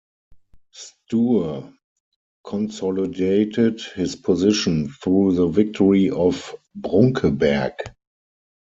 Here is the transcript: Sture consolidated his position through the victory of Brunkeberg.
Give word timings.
Sture 0.73 1.71
consolidated 2.43 3.79
his 3.93 4.15
position 4.15 4.87
through 4.89 5.35
the 5.35 5.45
victory 5.45 6.09
of 6.09 6.55
Brunkeberg. 6.75 7.75